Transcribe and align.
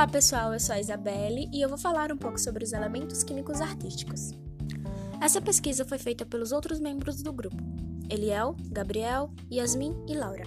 Olá 0.00 0.08
pessoal, 0.08 0.54
eu 0.54 0.58
sou 0.58 0.74
a 0.74 0.80
Isabelle 0.80 1.46
e 1.52 1.60
eu 1.60 1.68
vou 1.68 1.76
falar 1.76 2.10
um 2.10 2.16
pouco 2.16 2.40
sobre 2.40 2.64
os 2.64 2.72
elementos 2.72 3.22
químicos 3.22 3.60
artísticos. 3.60 4.30
Essa 5.20 5.42
pesquisa 5.42 5.84
foi 5.84 5.98
feita 5.98 6.24
pelos 6.24 6.52
outros 6.52 6.80
membros 6.80 7.22
do 7.22 7.30
grupo: 7.30 7.58
Eliel, 8.08 8.56
Gabriel, 8.70 9.30
Yasmin 9.52 9.94
e 10.08 10.14
Laura. 10.14 10.44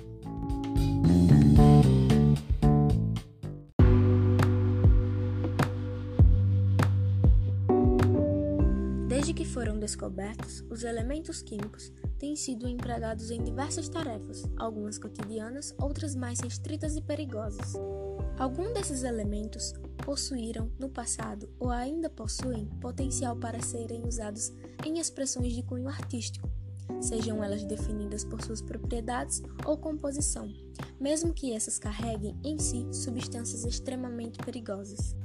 Desde 9.08 9.36
que 9.36 9.46
foram 9.46 9.78
descobertos, 9.78 10.64
os 10.68 10.84
elementos 10.84 11.44
químicos 11.44 11.92
têm 12.18 12.36
sido 12.36 12.68
empregados 12.68 13.30
em 13.30 13.44
diversas 13.44 13.88
tarefas, 13.88 14.50
algumas 14.58 14.98
cotidianas, 14.98 15.76
outras 15.80 16.16
mais 16.16 16.40
restritas 16.40 16.96
e 16.96 17.02
perigosas. 17.04 17.76
Alguns 18.38 18.74
desses 18.74 19.04
elementos 19.04 19.74
possuíram 20.04 20.72
no 20.80 20.90
passado 20.90 21.50
ou 21.60 21.70
ainda 21.70 22.10
possuem 22.10 22.66
potencial 22.82 23.36
para 23.36 23.62
serem 23.62 24.06
usados 24.06 24.52
em 24.84 25.00
expressões 25.00 25.54
de 25.54 25.62
cunho 25.64 25.88
artístico, 25.88 26.50
sejam 27.00 27.44
elas 27.44 27.64
definidas 27.64 28.24
por 28.24 28.42
suas 28.42 28.62
propriedades 28.62 29.42
ou 29.66 29.78
composição, 29.78 30.52
mesmo 31.00 31.34
que 31.34 31.54
essas 31.54 31.78
carreguem 31.78 32.36
em 32.44 32.58
si 32.58 32.88
substâncias 32.92 33.66
extremamente 33.66 34.40
perigosas. 34.40 35.16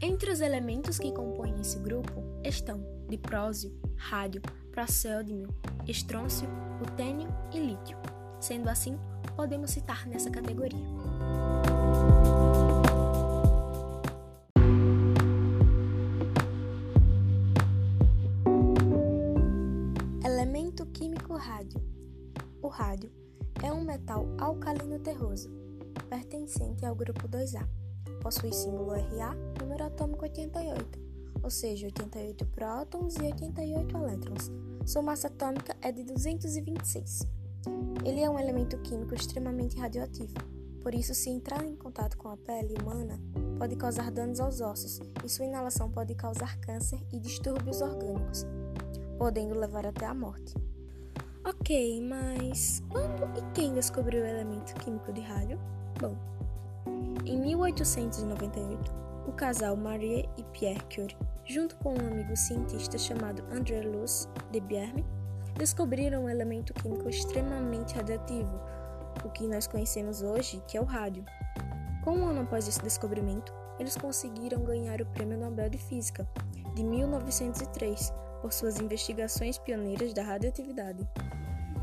Entre 0.00 0.30
os 0.30 0.40
elementos 0.40 0.96
que 0.98 1.12
compõem 1.12 1.60
esse 1.60 1.78
grupo 1.80 2.22
estão 2.44 2.80
diprósio, 3.08 3.76
rádio, 3.96 4.40
procéldimio, 4.70 5.52
estrôncio, 5.88 6.48
rutênio 6.78 7.28
e 7.52 7.58
lítio. 7.58 7.98
Sendo 8.40 8.68
assim, 8.68 8.96
podemos 9.34 9.72
citar 9.72 10.06
nessa 10.06 10.30
categoria. 10.30 11.07
Rádio 22.78 23.10
é 23.60 23.72
um 23.72 23.82
metal 23.82 24.24
alcalino 24.38 25.00
terroso, 25.00 25.50
pertencente 26.08 26.86
ao 26.86 26.94
grupo 26.94 27.28
2A. 27.28 27.68
Possui 28.22 28.52
símbolo 28.52 28.92
Ra, 28.92 29.34
número 29.60 29.82
atômico 29.82 30.22
88, 30.22 30.96
ou 31.42 31.50
seja, 31.50 31.86
88 31.86 32.46
prótons 32.46 33.16
e 33.16 33.22
88 33.22 33.96
elétrons. 33.96 34.52
Sua 34.86 35.02
massa 35.02 35.26
atômica 35.26 35.76
é 35.82 35.90
de 35.90 36.04
226. 36.04 37.26
Ele 38.04 38.20
é 38.20 38.30
um 38.30 38.38
elemento 38.38 38.78
químico 38.78 39.12
extremamente 39.12 39.76
radioativo, 39.76 40.34
por 40.80 40.94
isso, 40.94 41.12
se 41.14 41.30
entrar 41.30 41.64
em 41.64 41.74
contato 41.74 42.16
com 42.16 42.28
a 42.28 42.36
pele 42.36 42.76
humana, 42.80 43.20
pode 43.58 43.74
causar 43.74 44.12
danos 44.12 44.38
aos 44.38 44.60
ossos 44.60 45.00
e 45.24 45.28
sua 45.28 45.46
inalação 45.46 45.90
pode 45.90 46.14
causar 46.14 46.56
câncer 46.60 47.04
e 47.12 47.18
distúrbios 47.18 47.80
orgânicos, 47.80 48.46
podendo 49.18 49.58
levar 49.58 49.84
até 49.84 50.06
a 50.06 50.14
morte. 50.14 50.67
Ok, 51.44 52.00
mas 52.02 52.82
quando 52.90 53.24
e 53.38 53.42
quem 53.54 53.72
descobriu 53.72 54.22
o 54.22 54.26
elemento 54.26 54.74
químico 54.74 55.12
de 55.12 55.20
rádio? 55.20 55.58
Bom, 56.00 56.16
em 57.24 57.38
1898, 57.38 58.92
o 59.26 59.32
casal 59.32 59.76
Marie 59.76 60.28
e 60.36 60.44
Pierre 60.44 60.82
Curie, 60.94 61.16
junto 61.44 61.76
com 61.76 61.94
um 61.94 62.06
amigo 62.06 62.36
cientista 62.36 62.98
chamado 62.98 63.42
André 63.52 63.82
Luz 63.82 64.28
de 64.50 64.60
Bierme, 64.60 65.04
descobriram 65.56 66.24
um 66.24 66.28
elemento 66.28 66.74
químico 66.74 67.08
extremamente 67.08 67.94
radioativo 67.94 68.60
o 69.24 69.30
que 69.30 69.46
nós 69.46 69.66
conhecemos 69.66 70.22
hoje, 70.22 70.62
que 70.66 70.76
é 70.76 70.80
o 70.80 70.84
rádio. 70.84 71.24
Com 72.04 72.12
um 72.12 72.28
ano 72.28 72.42
após 72.42 72.68
esse 72.68 72.82
descobrimento, 72.82 73.52
eles 73.78 73.96
conseguiram 73.96 74.62
ganhar 74.62 75.00
o 75.00 75.06
Prêmio 75.06 75.38
Nobel 75.38 75.68
de 75.68 75.78
Física 75.78 76.28
de 76.74 76.82
1903 76.82 78.12
por 78.40 78.52
suas 78.52 78.78
investigações 78.80 79.58
pioneiras 79.58 80.12
da 80.12 80.22
radioatividade. 80.22 81.06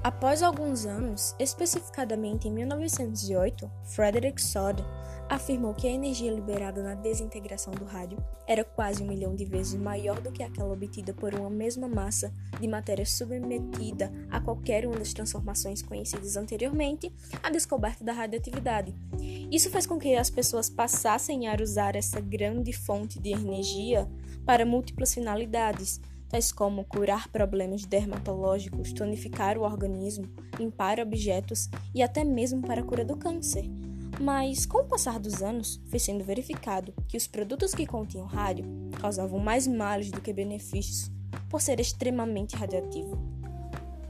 Após 0.06 0.44
alguns 0.44 0.86
anos, 0.86 1.36
especificadamente 1.40 2.48
em 2.48 2.52
1908, 2.52 3.72
Frederick 3.86 4.40
Soddy 4.40 4.84
afirmou 5.28 5.74
que 5.74 5.88
a 5.88 5.92
energia 5.92 6.32
liberada 6.32 6.84
na 6.84 6.94
desintegração 6.94 7.74
do 7.74 7.86
rádio 7.86 8.18
era 8.46 8.64
quase 8.64 9.02
um 9.02 9.08
milhão 9.08 9.36
de 9.36 9.46
vezes 9.46 9.74
maior 9.74 10.22
do 10.22 10.32
que 10.32 10.44
aquela 10.44 10.72
obtida 10.72 11.12
por 11.12 11.34
uma 11.34 11.50
mesma 11.50 11.88
massa 11.88 12.32
de 12.60 12.68
matéria 12.68 13.04
submetida 13.04 14.12
a 14.30 14.40
qualquer 14.40 14.86
uma 14.86 14.98
das 14.98 15.12
transformações 15.12 15.82
conhecidas 15.82 16.38
anteriormente 16.38 17.12
à 17.42 17.50
descoberta 17.50 18.04
da 18.04 18.14
radioatividade. 18.14 18.94
Isso 19.52 19.72
fez 19.72 19.88
com 19.88 19.98
que 19.98 20.16
as 20.16 20.30
pessoas 20.30 20.70
passassem 20.70 21.48
a 21.48 21.56
usar 21.60 21.96
essa 21.96 22.20
grande 22.22 22.72
fonte 22.72 23.20
de 23.20 23.32
energia 23.32 24.08
para 24.46 24.68
múltiplas 24.68 25.16
finalidades, 25.16 26.00
tais 26.36 26.52
como 26.52 26.84
curar 26.84 27.30
problemas 27.30 27.86
dermatológicos, 27.86 28.92
tonificar 28.92 29.58
o 29.58 29.62
organismo, 29.62 30.28
limpar 30.60 31.00
objetos 31.00 31.70
e 31.94 32.04
até 32.04 32.26
mesmo 32.26 32.62
para 32.62 32.82
a 32.82 32.84
cura 32.84 33.06
do 33.06 33.16
câncer. 33.16 33.64
Mas, 34.20 34.66
com 34.66 34.80
o 34.80 34.86
passar 34.86 35.18
dos 35.18 35.42
anos, 35.42 35.80
foi 35.90 35.98
sendo 35.98 36.26
verificado 36.26 36.94
que 37.08 37.16
os 37.16 37.26
produtos 37.26 37.74
que 37.74 37.88
continham 37.88 38.26
rádio 38.26 38.66
causavam 39.00 39.40
mais 39.40 39.66
males 39.66 40.12
do 40.12 40.20
que 40.20 40.34
benefícios, 40.34 41.10
por 41.50 41.62
ser 41.62 41.80
extremamente 41.80 42.58
radioativo. 42.58 43.18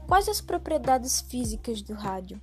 Quais 0.08 0.28
as 0.28 0.40
propriedades 0.40 1.20
físicas 1.20 1.80
do 1.80 1.94
rádio? 1.94 2.40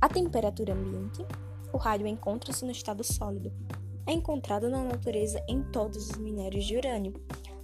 A 0.00 0.08
temperatura 0.08 0.72
ambiente. 0.72 1.22
O 1.70 1.76
rádio 1.76 2.06
encontra-se 2.06 2.64
no 2.64 2.70
estado 2.70 3.04
sólido. 3.04 3.52
É 4.06 4.12
encontrado 4.12 4.70
na 4.70 4.82
natureza 4.82 5.44
em 5.46 5.62
todos 5.62 6.08
os 6.08 6.16
minérios 6.16 6.64
de 6.64 6.78
urânio, 6.78 7.12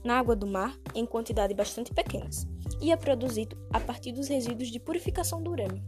na 0.09 0.19
água 0.19 0.35
do 0.35 0.47
mar 0.47 0.75
em 0.95 1.05
quantidades 1.05 1.55
bastante 1.55 1.93
pequenas, 1.93 2.47
e 2.81 2.91
é 2.91 2.97
produzido 2.97 3.55
a 3.71 3.79
partir 3.79 4.11
dos 4.11 4.27
resíduos 4.27 4.71
de 4.71 4.81
purificação 4.81 5.43
do 5.43 5.51
urânio. 5.51 5.85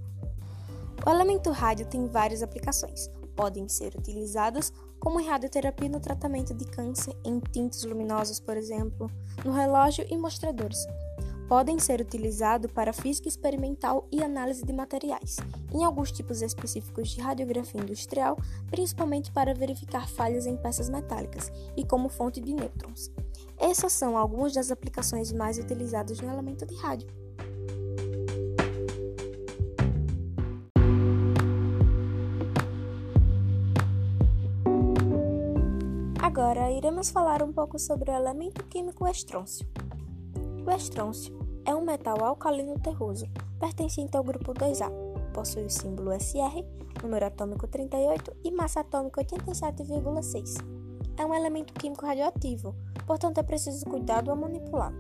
O 1.07 1.09
elemento 1.09 1.51
rádio 1.51 1.87
tem 1.87 2.07
várias 2.07 2.43
aplicações, 2.43 3.09
podem 3.35 3.67
ser 3.67 3.95
utilizadas 3.97 4.71
como 4.99 5.27
radioterapia 5.27 5.89
no 5.89 6.01
tratamento 6.01 6.53
de 6.53 6.67
câncer 6.67 7.17
em 7.25 7.41
tintes 7.41 7.83
luminosos, 7.85 8.39
por 8.39 8.59
exemplo, 8.59 9.11
no 9.43 9.53
relógio 9.53 10.07
e 10.11 10.19
mostradores. 10.19 10.87
Podem 11.49 11.79
ser 11.79 12.03
utilizados 12.03 12.71
para 12.71 12.93
física 12.93 13.27
experimental 13.27 14.07
e 14.13 14.23
análise 14.23 14.63
de 14.63 14.73
materiais, 14.75 15.39
em 15.73 15.83
alguns 15.83 16.13
tipos 16.13 16.43
específicos 16.43 17.09
de 17.09 17.23
radiografia 17.23 17.81
industrial, 17.81 18.37
principalmente 18.71 19.33
para 19.33 19.55
verificar 19.55 20.07
falhas 20.07 20.45
em 20.45 20.59
peças 20.59 20.91
metálicas 20.91 21.51
e 21.75 21.87
como 21.87 22.11
fonte 22.11 22.39
de 22.39 22.53
nêutrons. 22.53 23.11
Essas 23.61 23.93
são 23.93 24.17
algumas 24.17 24.55
das 24.55 24.71
aplicações 24.71 25.31
mais 25.33 25.59
utilizadas 25.59 26.19
no 26.19 26.31
elemento 26.31 26.65
de 26.65 26.75
rádio. 26.77 27.09
Agora 36.23 36.71
iremos 36.71 37.11
falar 37.11 37.43
um 37.43 37.53
pouco 37.53 37.79
sobre 37.79 38.11
o 38.11 38.15
elemento 38.15 38.65
químico 38.65 39.07
estrôncio. 39.07 39.69
O 40.67 40.71
estrôncio 40.71 41.39
é 41.67 41.75
um 41.75 41.85
metal 41.85 42.25
alcalino 42.25 42.79
terroso, 42.79 43.27
pertencente 43.59 44.17
ao 44.17 44.25
grupo 44.25 44.55
2A. 44.55 44.91
Possui 45.35 45.65
o 45.65 45.71
símbolo 45.71 46.13
SR, 46.19 46.65
número 47.03 47.27
atômico 47.27 47.69
38 47.69 48.35
e 48.43 48.51
massa 48.51 48.81
atômica 48.81 49.23
87,6. 49.23 50.65
É 51.19 51.27
um 51.27 51.35
elemento 51.35 51.75
químico 51.75 52.07
radioativo, 52.07 52.75
portanto 53.11 53.39
é 53.39 53.43
preciso 53.43 53.85
cuidado 53.87 54.31
ao 54.31 54.37
manipulá-lo, 54.37 54.97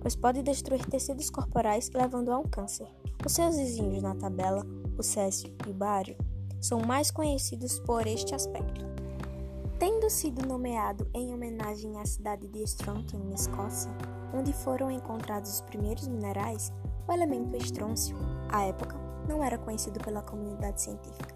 pois 0.00 0.14
pode 0.14 0.40
destruir 0.40 0.86
tecidos 0.86 1.30
corporais 1.30 1.90
levando 1.92 2.30
a 2.30 2.38
um 2.38 2.44
câncer. 2.44 2.86
Os 3.26 3.32
seus 3.32 3.56
vizinhos 3.56 4.00
na 4.00 4.14
tabela, 4.14 4.64
o 4.96 5.02
césio 5.02 5.52
e 5.66 5.70
o 5.70 5.74
bário, 5.74 6.16
são 6.60 6.78
mais 6.78 7.10
conhecidos 7.10 7.80
por 7.80 8.06
este 8.06 8.36
aspecto. 8.36 8.86
Tendo 9.80 10.08
sido 10.08 10.46
nomeado 10.46 11.10
em 11.12 11.34
homenagem 11.34 11.98
à 11.98 12.06
cidade 12.06 12.46
de 12.46 12.62
Strontium, 12.62 13.24
na 13.24 13.34
Escócia, 13.34 13.90
onde 14.32 14.52
foram 14.52 14.88
encontrados 14.88 15.54
os 15.54 15.60
primeiros 15.62 16.06
minerais, 16.06 16.72
o 17.08 17.12
elemento 17.12 17.56
estrôncio, 17.56 18.16
à 18.48 18.62
época, 18.62 18.94
não 19.28 19.42
era 19.42 19.58
conhecido 19.58 19.98
pela 19.98 20.22
comunidade 20.22 20.80
científica. 20.80 21.34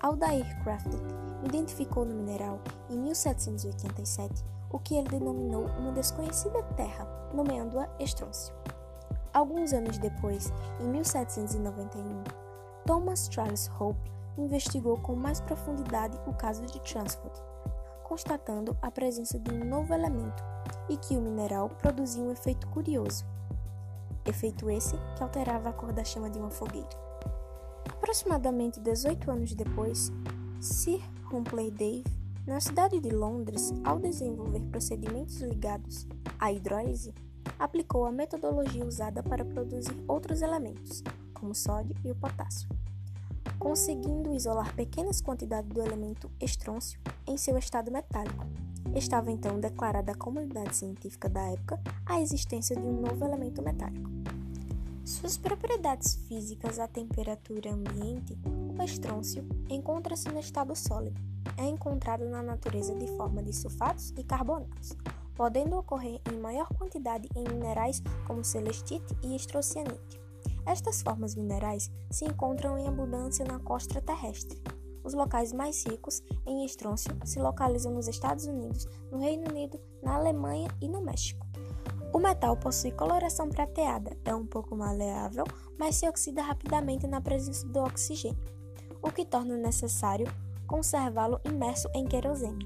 Aldair 0.00 0.46
Crafted 0.64 1.02
identificou 1.44 2.06
no 2.06 2.14
mineral, 2.14 2.58
em 2.88 2.98
1787, 2.98 4.42
o 4.70 4.78
que 4.78 4.94
ele 4.94 5.08
denominou 5.08 5.66
uma 5.78 5.92
desconhecida 5.92 6.62
terra, 6.76 7.06
nomeando-a 7.34 7.88
estrôncio. 7.98 8.54
Alguns 9.32 9.72
anos 9.72 9.98
depois, 9.98 10.52
em 10.80 10.88
1791, 10.88 12.24
Thomas 12.86 13.28
Charles 13.30 13.70
Hope 13.78 14.10
investigou 14.38 14.96
com 14.98 15.14
mais 15.14 15.40
profundidade 15.40 16.18
o 16.26 16.32
caso 16.32 16.64
de 16.66 16.80
Transford 16.80 17.50
constatando 18.10 18.76
a 18.82 18.90
presença 18.90 19.38
de 19.38 19.54
um 19.54 19.64
novo 19.64 19.94
elemento 19.94 20.42
e 20.88 20.96
que 20.96 21.16
o 21.16 21.20
mineral 21.20 21.68
produzia 21.68 22.20
um 22.20 22.32
efeito 22.32 22.66
curioso. 22.66 23.24
Efeito 24.26 24.68
esse 24.68 24.96
que 25.14 25.22
alterava 25.22 25.68
a 25.68 25.72
cor 25.72 25.92
da 25.92 26.02
chama 26.02 26.28
de 26.28 26.36
uma 26.36 26.50
fogueira. 26.50 26.88
Aproximadamente 27.88 28.80
18 28.80 29.30
anos 29.30 29.54
depois, 29.54 30.10
Sir 30.60 31.00
Humpley 31.32 31.70
Davy, 31.70 32.04
Na 32.50 32.58
cidade 32.58 32.98
de 32.98 33.10
Londres, 33.10 33.72
ao 33.84 34.00
desenvolver 34.00 34.58
procedimentos 34.72 35.40
ligados 35.40 36.04
à 36.36 36.50
hidrólise, 36.50 37.14
aplicou 37.56 38.04
a 38.04 38.10
metodologia 38.10 38.84
usada 38.84 39.22
para 39.22 39.44
produzir 39.44 39.94
outros 40.08 40.42
elementos, 40.42 41.00
como 41.32 41.52
o 41.52 41.54
sódio 41.54 41.94
e 42.04 42.10
o 42.10 42.14
potássio, 42.16 42.68
conseguindo 43.56 44.34
isolar 44.34 44.74
pequenas 44.74 45.20
quantidades 45.20 45.70
do 45.70 45.80
elemento 45.80 46.28
estrôncio 46.40 47.00
em 47.24 47.36
seu 47.36 47.56
estado 47.56 47.88
metálico. 47.88 48.44
Estava 48.96 49.30
então 49.30 49.60
declarada 49.60 50.10
à 50.10 50.16
comunidade 50.16 50.74
científica 50.74 51.28
da 51.28 51.52
época 51.52 51.80
a 52.04 52.20
existência 52.20 52.74
de 52.74 52.82
um 52.82 53.00
novo 53.00 53.24
elemento 53.24 53.62
metálico. 53.62 54.10
Suas 55.04 55.38
propriedades 55.38 56.16
físicas 56.26 56.80
à 56.80 56.88
temperatura 56.88 57.72
ambiente, 57.72 58.36
o 58.76 58.82
estrôncio 58.82 59.48
encontra-se 59.68 60.28
no 60.28 60.40
estado 60.40 60.74
sólido. 60.74 61.29
É 61.56 61.64
encontrado 61.66 62.28
na 62.28 62.42
natureza 62.42 62.94
de 62.94 63.06
forma 63.16 63.42
de 63.42 63.52
sulfatos 63.52 64.12
e 64.16 64.24
carbonatos, 64.24 64.96
podendo 65.34 65.76
ocorrer 65.76 66.20
em 66.32 66.38
maior 66.38 66.68
quantidade 66.74 67.28
em 67.34 67.44
minerais 67.44 68.02
como 68.26 68.44
celestite 68.44 69.16
e 69.22 69.34
estrocianite. 69.34 70.20
Estas 70.66 71.02
formas 71.02 71.34
minerais 71.34 71.90
se 72.10 72.24
encontram 72.24 72.78
em 72.78 72.86
abundância 72.86 73.44
na 73.44 73.58
costa 73.58 74.00
terrestre. 74.00 74.62
Os 75.02 75.14
locais 75.14 75.52
mais 75.52 75.84
ricos 75.86 76.22
em 76.46 76.64
estrôncio 76.64 77.16
se 77.24 77.40
localizam 77.40 77.92
nos 77.92 78.06
Estados 78.06 78.46
Unidos, 78.46 78.86
no 79.10 79.18
Reino 79.18 79.48
Unido, 79.50 79.80
na 80.02 80.14
Alemanha 80.14 80.68
e 80.80 80.88
no 80.88 81.00
México. 81.00 81.46
O 82.12 82.18
metal 82.18 82.56
possui 82.56 82.90
coloração 82.90 83.48
prateada, 83.48 84.16
é 84.24 84.34
um 84.34 84.44
pouco 84.44 84.76
maleável, 84.76 85.44
mas 85.78 85.96
se 85.96 86.08
oxida 86.08 86.42
rapidamente 86.42 87.06
na 87.06 87.20
presença 87.20 87.66
do 87.68 87.80
oxigênio, 87.80 88.44
o 89.00 89.10
que 89.10 89.24
torna 89.24 89.56
necessário 89.56 90.26
conservá-lo 90.70 91.40
imerso 91.44 91.88
em 91.96 92.06
querosene. 92.06 92.64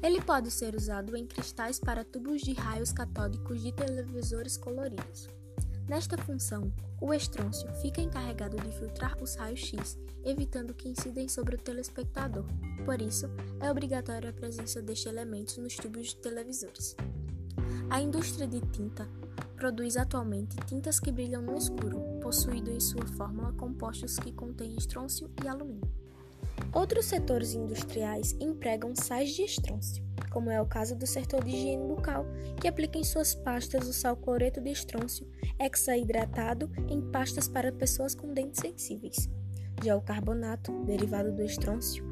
Ele 0.00 0.20
pode 0.20 0.52
ser 0.52 0.76
usado 0.76 1.16
em 1.16 1.26
cristais 1.26 1.80
para 1.80 2.04
tubos 2.04 2.42
de 2.42 2.52
raios 2.52 2.92
catódicos 2.92 3.60
de 3.60 3.72
televisores 3.72 4.56
coloridos. 4.56 5.28
Nesta 5.88 6.16
função, 6.16 6.72
o 7.00 7.12
estrôncio 7.12 7.68
fica 7.80 8.00
encarregado 8.00 8.56
de 8.56 8.70
filtrar 8.78 9.20
os 9.20 9.34
raios 9.34 9.58
X, 9.58 9.98
evitando 10.24 10.74
que 10.74 10.88
incidem 10.88 11.28
sobre 11.28 11.56
o 11.56 11.58
telespectador. 11.58 12.44
Por 12.84 13.02
isso, 13.02 13.26
é 13.58 13.68
obrigatória 13.68 14.30
a 14.30 14.32
presença 14.32 14.80
deste 14.80 15.08
elemento 15.08 15.60
nos 15.60 15.74
tubos 15.74 16.10
de 16.10 16.16
televisores. 16.18 16.94
A 17.90 18.00
indústria 18.00 18.46
de 18.46 18.60
tinta 18.68 19.08
produz 19.56 19.96
atualmente 19.96 20.54
tintas 20.66 21.00
que 21.00 21.10
brilham 21.10 21.42
no 21.42 21.58
escuro, 21.58 22.00
possuindo 22.22 22.70
em 22.70 22.78
sua 22.78 23.06
fórmula 23.08 23.52
compostos 23.54 24.20
que 24.20 24.32
contêm 24.32 24.76
estrôncio 24.76 25.28
e 25.42 25.48
alumínio. 25.48 26.01
Outros 26.72 27.06
setores 27.06 27.54
industriais 27.54 28.36
empregam 28.40 28.94
sais 28.94 29.30
de 29.30 29.42
estrôncio, 29.42 30.04
como 30.30 30.50
é 30.50 30.60
o 30.60 30.66
caso 30.66 30.96
do 30.96 31.06
setor 31.06 31.44
de 31.44 31.50
higiene 31.50 31.86
bucal, 31.86 32.24
que 32.60 32.68
aplica 32.68 32.98
em 32.98 33.04
suas 33.04 33.34
pastas 33.34 33.88
o 33.88 33.92
sal 33.92 34.16
cloreto 34.16 34.60
de 34.60 34.70
estrôncio 34.70 35.28
hexaidratado 35.60 36.70
em 36.88 37.00
pastas 37.10 37.46
para 37.48 37.72
pessoas 37.72 38.14
com 38.14 38.32
dentes 38.32 38.60
sensíveis. 38.60 39.28
Já 39.84 39.96
o 39.96 40.02
carbonato, 40.02 40.72
derivado 40.84 41.32
do 41.32 41.42
estrôncio, 41.42 42.04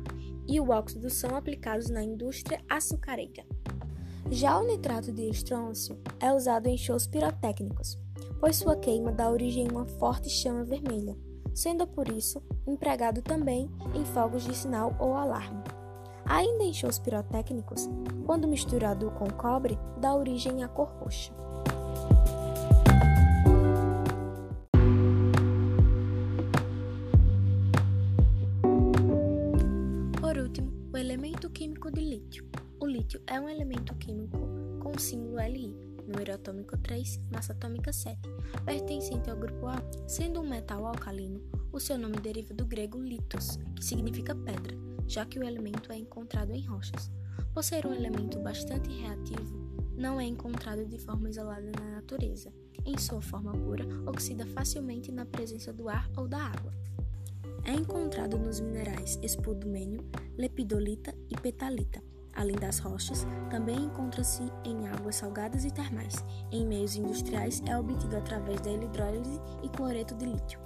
e 0.46 0.60
o 0.60 0.70
óxido 0.70 1.08
são 1.08 1.36
aplicados 1.36 1.88
na 1.88 2.02
indústria 2.02 2.60
açucareira. 2.68 3.44
Já 4.30 4.58
o 4.58 4.66
nitrato 4.66 5.12
de 5.12 5.28
estrôncio 5.28 5.98
é 6.20 6.32
usado 6.32 6.68
em 6.68 6.76
shows 6.76 7.06
pirotécnicos, 7.06 7.98
pois 8.38 8.56
sua 8.56 8.76
queima 8.76 9.12
dá 9.12 9.30
origem 9.30 9.68
a 9.68 9.72
uma 9.72 9.86
forte 9.86 10.28
chama 10.28 10.64
vermelha, 10.64 11.16
sendo 11.54 11.86
por 11.86 12.08
isso 12.08 12.42
empregado 12.66 13.22
também 13.22 13.70
em 13.94 14.04
fogos 14.04 14.44
de 14.44 14.54
sinal 14.54 14.94
ou 14.98 15.14
alarme. 15.14 15.62
Ainda 16.24 16.64
em 16.64 16.72
shows 16.72 16.98
pirotécnicos, 16.98 17.88
quando 18.24 18.46
misturado 18.46 19.10
com 19.12 19.28
cobre, 19.30 19.78
dá 19.98 20.14
origem 20.14 20.62
à 20.62 20.68
cor 20.68 20.88
roxa. 21.00 21.32
Por 30.20 30.38
último, 30.38 30.72
o 30.92 30.96
elemento 30.96 31.50
químico 31.50 31.90
de 31.90 32.00
lítio. 32.00 32.46
O 32.78 32.86
lítio 32.86 33.20
é 33.26 33.40
um 33.40 33.48
elemento 33.48 33.94
químico 33.96 34.38
com 34.80 34.96
símbolo 34.98 35.40
Li, 35.48 35.76
número 36.10 36.34
atômico 36.34 36.76
3, 36.76 37.20
massa 37.30 37.52
atômica 37.52 37.92
7, 37.92 38.18
pertencente 38.64 39.30
ao 39.30 39.36
grupo 39.36 39.66
A. 39.66 39.80
Sendo 40.06 40.40
um 40.40 40.48
metal 40.48 40.84
alcalino, 40.84 41.40
o 41.72 41.78
seu 41.78 41.96
nome 41.96 42.16
deriva 42.16 42.52
do 42.52 42.66
grego 42.66 43.00
litos, 43.00 43.58
que 43.76 43.84
significa 43.84 44.34
pedra, 44.34 44.76
já 45.06 45.24
que 45.24 45.38
o 45.38 45.44
elemento 45.44 45.92
é 45.92 45.96
encontrado 45.96 46.52
em 46.52 46.66
rochas. 46.66 47.10
Por 47.54 47.62
ser 47.62 47.86
um 47.86 47.94
elemento 47.94 48.38
bastante 48.40 48.90
reativo, 48.90 49.56
não 49.96 50.20
é 50.20 50.24
encontrado 50.24 50.84
de 50.84 50.98
forma 50.98 51.30
isolada 51.30 51.70
na 51.78 51.96
natureza. 51.96 52.52
Em 52.84 52.98
sua 52.98 53.20
forma 53.20 53.52
pura, 53.52 53.84
oxida 54.06 54.46
facilmente 54.46 55.12
na 55.12 55.24
presença 55.24 55.72
do 55.72 55.88
ar 55.88 56.10
ou 56.16 56.26
da 56.26 56.38
água. 56.38 56.72
É 57.64 57.72
encontrado 57.72 58.38
nos 58.38 58.58
minerais 58.58 59.18
espudumênio, 59.22 60.04
lepidolita 60.36 61.14
e 61.28 61.36
petalita, 61.38 62.02
Além 62.40 62.56
das 62.56 62.78
rochas, 62.78 63.26
também 63.50 63.76
encontra-se 63.76 64.50
em 64.64 64.88
águas 64.88 65.16
salgadas 65.16 65.62
e 65.66 65.70
termais. 65.70 66.24
Em 66.50 66.64
meios 66.64 66.96
industriais 66.96 67.62
é 67.66 67.76
obtido 67.76 68.16
através 68.16 68.58
da 68.62 68.70
hidrólise 68.70 69.38
e 69.62 69.68
cloreto 69.68 70.14
de 70.14 70.24
lítio. 70.24 70.58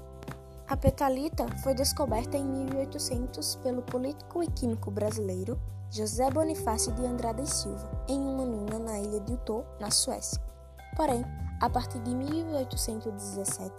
A 0.68 0.76
petalita 0.76 1.44
foi 1.64 1.74
descoberta 1.74 2.36
em 2.36 2.44
1800 2.44 3.56
pelo 3.56 3.82
político 3.82 4.40
e 4.40 4.46
químico 4.46 4.88
brasileiro 4.88 5.60
José 5.90 6.30
Bonifácio 6.30 6.92
de 6.92 7.04
Andrade 7.04 7.42
e 7.42 7.46
Silva, 7.46 7.90
em 8.08 8.20
uma 8.20 8.46
mina 8.46 8.78
na 8.78 9.00
ilha 9.00 9.18
de 9.18 9.32
Utah, 9.32 9.64
na 9.80 9.90
Suécia. 9.90 10.40
Porém, 10.94 11.24
a 11.60 11.68
partir 11.68 11.98
de 12.02 12.14
1817, 12.14 13.74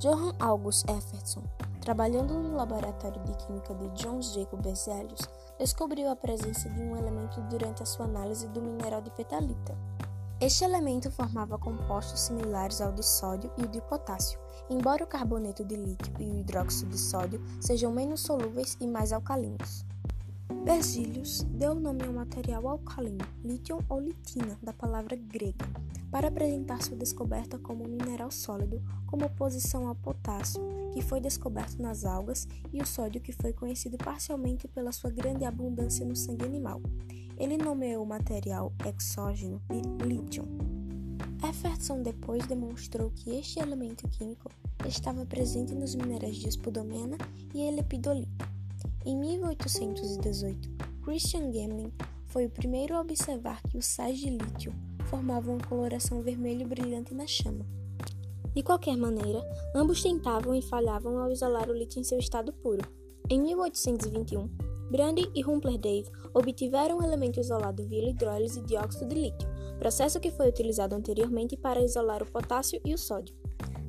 Johann 0.00 0.34
August 0.40 0.84
Efferson, 0.90 1.44
trabalhando 1.80 2.34
no 2.34 2.56
laboratório 2.56 3.22
de 3.22 3.34
química 3.34 3.72
de 3.72 3.88
John 3.90 4.20
Jacob 4.20 4.60
Berzelius, 4.60 5.20
descobriu 5.58 6.10
a 6.10 6.16
presença 6.16 6.68
de 6.68 6.80
um 6.80 6.96
elemento 6.96 7.40
durante 7.42 7.82
a 7.82 7.86
sua 7.86 8.04
análise 8.04 8.46
do 8.48 8.60
mineral 8.60 9.00
de 9.00 9.10
petalita. 9.10 9.76
Este 10.38 10.64
elemento 10.64 11.10
formava 11.10 11.56
compostos 11.56 12.20
similares 12.20 12.82
ao 12.82 12.92
de 12.92 13.02
sódio 13.02 13.50
e 13.56 13.66
de 13.66 13.80
potássio, 13.80 14.38
embora 14.68 15.02
o 15.02 15.06
carboneto 15.06 15.64
de 15.64 15.76
lítio 15.76 16.12
e 16.18 16.28
o 16.28 16.38
hidróxido 16.40 16.90
de 16.90 16.98
sódio 16.98 17.42
sejam 17.58 17.90
menos 17.90 18.20
solúveis 18.20 18.76
e 18.78 18.86
mais 18.86 19.14
alcalinos. 19.14 19.85
Berzelius 20.64 21.42
deu 21.50 21.72
o 21.72 21.80
nome 21.80 22.04
ao 22.04 22.12
material 22.12 22.66
alcalino, 22.68 23.24
lítio 23.44 23.78
ou 23.88 24.00
litina, 24.00 24.58
da 24.62 24.72
palavra 24.72 25.16
grega, 25.16 25.64
para 26.10 26.28
apresentar 26.28 26.82
sua 26.82 26.96
descoberta 26.96 27.58
como 27.58 27.84
um 27.84 27.88
mineral 27.88 28.30
sólido, 28.30 28.82
como 29.06 29.26
oposição 29.26 29.86
ao 29.86 29.94
potássio, 29.94 30.62
que 30.92 31.02
foi 31.02 31.20
descoberto 31.20 31.80
nas 31.80 32.04
algas, 32.04 32.48
e 32.72 32.80
o 32.80 32.86
sódio, 32.86 33.20
que 33.20 33.32
foi 33.32 33.52
conhecido 33.52 33.96
parcialmente 33.98 34.66
pela 34.66 34.92
sua 34.92 35.10
grande 35.10 35.44
abundância 35.44 36.06
no 36.06 36.16
sangue 36.16 36.44
animal. 36.44 36.80
Ele 37.36 37.56
nomeou 37.56 38.02
o 38.02 38.08
material 38.08 38.72
exógeno 38.84 39.60
de 39.68 40.04
lítio. 40.04 40.44
Efferson 41.48 42.02
depois 42.02 42.46
demonstrou 42.46 43.10
que 43.10 43.30
este 43.30 43.60
elemento 43.60 44.08
químico 44.08 44.50
estava 44.88 45.26
presente 45.26 45.74
nos 45.74 45.94
minerais 45.94 46.36
de 46.36 46.48
espodomena 46.48 47.18
e 47.54 47.70
lepidolita. 47.70 48.55
Em 49.06 49.14
1818, 49.14 50.68
Christian 51.04 51.52
Gemling 51.52 51.92
foi 52.26 52.46
o 52.46 52.50
primeiro 52.50 52.92
a 52.96 53.00
observar 53.00 53.62
que 53.62 53.78
os 53.78 53.86
sais 53.86 54.18
de 54.18 54.30
lítio 54.30 54.74
formavam 55.08 55.54
uma 55.54 55.64
coloração 55.64 56.22
vermelho 56.22 56.66
brilhante 56.66 57.14
na 57.14 57.24
chama. 57.24 57.64
De 58.52 58.64
qualquer 58.64 58.96
maneira, 58.96 59.40
ambos 59.76 60.02
tentavam 60.02 60.56
e 60.56 60.60
falhavam 60.60 61.18
ao 61.18 61.30
isolar 61.30 61.70
o 61.70 61.72
lítio 61.72 62.00
em 62.00 62.02
seu 62.02 62.18
estado 62.18 62.52
puro. 62.52 62.82
Em 63.30 63.40
1821, 63.40 64.48
Brandy 64.90 65.30
e 65.36 65.44
Humperdinck 65.44 66.10
obtiveram 66.34 66.98
um 66.98 67.02
elemento 67.04 67.38
isolado 67.38 67.86
via 67.86 68.10
hidrólise 68.10 68.60
de 68.62 68.74
óxido 68.74 69.14
de 69.14 69.20
lítio, 69.20 69.48
processo 69.78 70.18
que 70.18 70.32
foi 70.32 70.48
utilizado 70.48 70.96
anteriormente 70.96 71.56
para 71.56 71.80
isolar 71.80 72.24
o 72.24 72.32
potássio 72.32 72.80
e 72.84 72.92
o 72.92 72.98
sódio. 72.98 73.36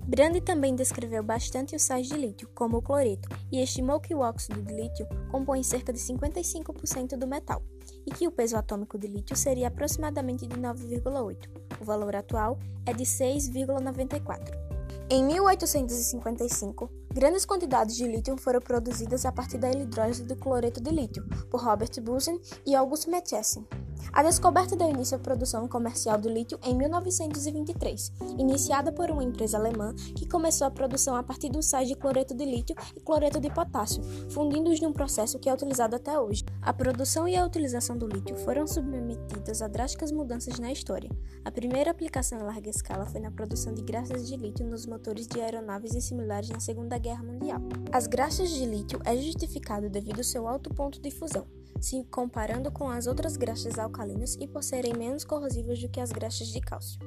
Brandy 0.08 0.40
também 0.40 0.74
descreveu 0.74 1.22
bastante 1.22 1.76
os 1.76 1.82
sais 1.82 2.08
de 2.08 2.16
lítio, 2.16 2.50
como 2.56 2.78
o 2.78 2.82
cloreto, 2.82 3.28
e 3.52 3.62
estimou 3.62 4.00
que 4.00 4.16
o 4.16 4.20
óxido 4.20 4.62
de 4.62 4.74
lítio 4.74 5.06
compõe 5.30 5.62
cerca 5.64 5.92
de 5.92 6.00
55% 6.00 7.18
do 7.18 7.28
metal, 7.28 7.62
e 8.06 8.12
que 8.12 8.26
o 8.26 8.32
peso 8.32 8.56
atômico 8.56 8.98
de 8.98 9.06
lítio 9.06 9.36
seria 9.36 9.68
aproximadamente 9.68 10.48
de 10.48 10.56
9,8. 10.56 11.50
O 11.82 11.84
valor 11.84 12.16
atual 12.16 12.58
é 12.86 12.94
de 12.94 13.04
6,94. 13.04 14.68
Em 15.10 15.26
1855, 15.26 16.90
grandes 17.14 17.46
quantidades 17.46 17.98
de 17.98 18.08
lítio 18.08 18.38
foram 18.38 18.62
produzidas 18.62 19.26
a 19.26 19.32
partir 19.34 19.58
da 19.58 19.70
hidrólise 19.70 20.24
do 20.24 20.38
cloreto 20.38 20.82
de 20.82 20.90
lítio 20.90 21.28
por 21.50 21.62
Robert 21.62 21.92
Bunsen 22.02 22.40
e 22.66 22.74
August 22.74 23.08
Mathiesen. 23.08 23.68
A 24.12 24.24
descoberta 24.24 24.75
deu 24.75 24.89
início 24.89 25.16
à 25.16 25.20
produção 25.20 25.68
comercial 25.68 26.18
do 26.18 26.30
lítio 26.30 26.60
em 26.63 26.75
1923, 26.75 28.12
iniciada 28.38 28.92
por 28.92 29.12
uma 29.12 29.24
empresa 29.24 29.58
alemã 29.58 29.94
que 30.16 30.27
começou 30.27 30.68
a 30.68 30.72
produção 30.72 31.16
a 31.16 31.24
partir 31.24 31.50
dos 31.50 31.66
sais 31.66 31.88
de 31.88 31.96
cloreto 31.96 32.34
de 32.34 32.46
lítio 32.46 32.75
e 32.96 33.00
cloreto 33.00 33.39
de 33.39 33.50
potássio, 33.50 34.01
fundindo-os 34.30 34.82
num 34.82 34.94
processo 34.94 35.39
que 35.39 35.50
é 35.50 35.54
utilizado 35.54 35.96
até 35.96 36.20
hoje. 36.20 36.44
A 36.62 36.74
produção 36.74 37.27
e 37.27 37.36
a 37.36 37.46
utilização 37.46 37.98
do 37.98 38.08
lítio 38.08 38.36
foram 38.38 38.66
submetidas 38.66 39.62
a 39.62 39.68
drásticas 39.68 40.12
mudanças 40.12 40.60
na 40.60 40.72
história. 40.72 41.10
A 41.46 41.51
primeira 41.51 41.92
aplicação 41.92 42.39
em 42.39 42.44
larga 42.44 42.70
escala 42.70 43.06
foi 43.06 43.22
na 43.22 43.32
produção 43.32 43.74
de 43.74 43.82
graxas 43.82 44.27
de 44.27 44.36
lítio 44.36 44.66
nos 44.66 44.86
motores 44.86 45.27
de 45.27 45.39
aeronaves 45.39 45.94
e 45.94 46.01
similares 46.01 46.50
na 46.50 46.60
Segunda 46.60 46.98
Guerra 46.98 47.24
Mundial. 47.24 47.62
As 47.92 48.08
graxas 48.08 48.50
de 48.50 48.66
lítio 48.66 49.00
é 49.06 49.16
justificado 49.18 49.89
devido 49.89 50.18
ao 50.18 50.24
seu 50.24 50.48
alto 50.48 50.74
ponto 50.74 51.01
de 51.01 51.12
fusão, 51.12 51.46
se 51.80 52.04
comparando 52.06 52.72
com 52.72 52.90
as 52.90 53.08
outras 53.08 53.38
graxas 53.38 53.78
alcalinas 53.78 54.38
e 54.40 54.48
por 54.48 54.64
serem 54.64 54.94
menos 54.94 55.24
corrosivas 55.24 55.80
do 55.80 55.90
que 55.90 56.00
as 56.00 56.12
graxas 56.12 56.48
de 56.48 56.60
cálcio. 56.60 57.00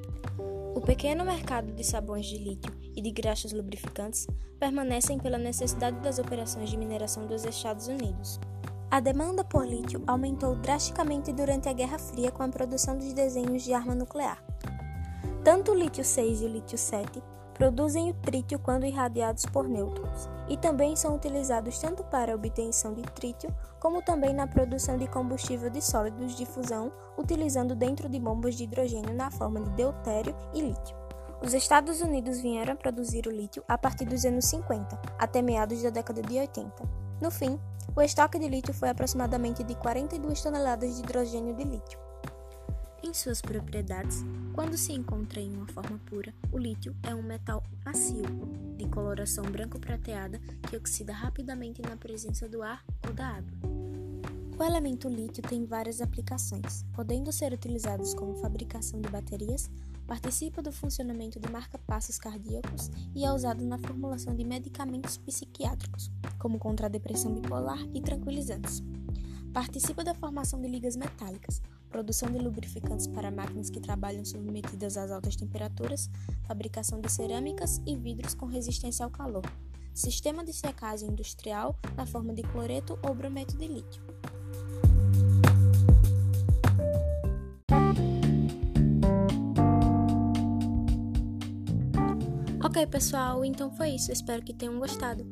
O 0.74 0.80
pequeno 0.80 1.24
mercado 1.24 1.72
de 1.72 1.84
sabões 1.84 2.26
de 2.26 2.38
lítio 2.38 2.72
e 2.96 3.02
de 3.02 3.10
graxas 3.10 3.52
lubrificantes 3.52 4.26
permanecem 4.58 5.18
pela 5.18 5.38
necessidade 5.38 5.98
das 6.00 6.18
operações 6.18 6.70
de 6.70 6.76
mineração 6.76 7.26
dos 7.26 7.44
Estados 7.44 7.88
Unidos. 7.88 8.38
A 8.90 8.98
demanda 8.98 9.44
por 9.44 9.66
lítio 9.66 10.02
aumentou 10.06 10.56
drasticamente 10.56 11.32
durante 11.32 11.68
a 11.68 11.72
Guerra 11.72 11.98
Fria 11.98 12.30
com 12.30 12.42
a 12.42 12.48
produção 12.48 12.96
dos 12.96 13.12
desenhos 13.12 13.62
de 13.62 13.72
arma 13.72 13.94
nuclear. 13.94 14.42
Tanto 15.44 15.72
o 15.72 15.74
lítio 15.74 16.04
6 16.04 16.42
e 16.42 16.44
o 16.44 16.48
lítio 16.48 16.76
7 16.76 17.22
produzem 17.60 18.08
o 18.08 18.14
trítio 18.14 18.58
quando 18.58 18.86
irradiados 18.86 19.44
por 19.44 19.68
nêutrons, 19.68 20.30
e 20.48 20.56
também 20.56 20.96
são 20.96 21.14
utilizados 21.14 21.78
tanto 21.78 22.02
para 22.04 22.32
a 22.32 22.34
obtenção 22.34 22.94
de 22.94 23.02
trítio, 23.02 23.54
como 23.78 24.00
também 24.00 24.32
na 24.32 24.46
produção 24.46 24.96
de 24.96 25.06
combustível 25.06 25.68
de 25.68 25.82
sólidos 25.82 26.34
de 26.38 26.46
fusão, 26.46 26.90
utilizando 27.18 27.74
dentro 27.74 28.08
de 28.08 28.18
bombas 28.18 28.54
de 28.54 28.64
hidrogênio 28.64 29.12
na 29.12 29.30
forma 29.30 29.60
de 29.60 29.68
deutério 29.72 30.34
e 30.54 30.62
lítio. 30.62 30.96
Os 31.44 31.52
Estados 31.52 32.00
Unidos 32.00 32.40
vieram 32.40 32.72
a 32.72 32.76
produzir 32.76 33.26
o 33.26 33.30
lítio 33.30 33.62
a 33.68 33.76
partir 33.76 34.06
dos 34.06 34.24
anos 34.24 34.46
50, 34.46 34.98
até 35.18 35.42
meados 35.42 35.82
da 35.82 35.90
década 35.90 36.22
de 36.22 36.38
80. 36.38 36.82
No 37.20 37.30
fim, 37.30 37.60
o 37.94 38.00
estoque 38.00 38.38
de 38.38 38.48
lítio 38.48 38.72
foi 38.72 38.88
aproximadamente 38.88 39.62
de 39.62 39.74
42 39.74 40.40
toneladas 40.40 40.96
de 40.96 41.02
hidrogênio 41.02 41.54
de 41.54 41.64
lítio. 41.64 42.09
Em 43.02 43.14
suas 43.14 43.40
propriedades, 43.40 44.22
quando 44.52 44.76
se 44.76 44.92
encontra 44.92 45.40
em 45.40 45.54
uma 45.54 45.66
forma 45.68 45.98
pura, 46.04 46.34
o 46.52 46.58
lítio 46.58 46.94
é 47.02 47.14
um 47.14 47.22
metal 47.22 47.64
macio, 47.82 48.26
de 48.76 48.86
coloração 48.88 49.42
branco-prateada 49.44 50.38
que 50.68 50.76
oxida 50.76 51.10
rapidamente 51.10 51.80
na 51.80 51.96
presença 51.96 52.46
do 52.46 52.62
ar 52.62 52.84
ou 53.06 53.14
da 53.14 53.26
água. 53.26 53.52
O 54.58 54.62
elemento 54.62 55.08
lítio 55.08 55.42
tem 55.42 55.64
várias 55.64 56.02
aplicações, 56.02 56.84
podendo 56.92 57.32
ser 57.32 57.54
utilizados 57.54 58.12
como 58.12 58.36
fabricação 58.36 59.00
de 59.00 59.08
baterias, 59.08 59.70
participa 60.06 60.60
do 60.60 60.70
funcionamento 60.70 61.40
de 61.40 61.50
marca-passos 61.50 62.18
cardíacos 62.18 62.90
e 63.14 63.24
é 63.24 63.32
usado 63.32 63.64
na 63.64 63.78
formulação 63.78 64.36
de 64.36 64.44
medicamentos 64.44 65.16
psiquiátricos, 65.16 66.10
como 66.38 66.58
contra 66.58 66.86
a 66.86 66.90
depressão 66.90 67.32
bipolar 67.32 67.80
e 67.94 68.02
tranquilizantes. 68.02 68.82
Participa 69.52 70.04
da 70.04 70.14
formação 70.14 70.60
de 70.60 70.68
ligas 70.68 70.96
metálicas, 70.96 71.60
produção 71.90 72.30
de 72.30 72.38
lubrificantes 72.38 73.08
para 73.08 73.30
máquinas 73.30 73.68
que 73.68 73.80
trabalham 73.80 74.24
submetidas 74.24 74.96
às 74.96 75.10
altas 75.10 75.34
temperaturas, 75.34 76.08
fabricação 76.46 77.00
de 77.00 77.10
cerâmicas 77.10 77.80
e 77.84 77.96
vidros 77.96 78.32
com 78.32 78.46
resistência 78.46 79.04
ao 79.04 79.10
calor, 79.10 79.44
sistema 79.92 80.44
de 80.44 80.52
secagem 80.52 81.10
industrial 81.10 81.76
na 81.96 82.06
forma 82.06 82.32
de 82.32 82.42
cloreto 82.42 82.98
ou 83.02 83.14
brometo 83.14 83.56
de 83.56 83.66
lítio. 83.66 84.02
Ok, 92.62 92.86
pessoal, 92.86 93.44
então 93.44 93.68
foi 93.72 93.90
isso. 93.90 94.12
Espero 94.12 94.42
que 94.44 94.54
tenham 94.54 94.78
gostado. 94.78 95.26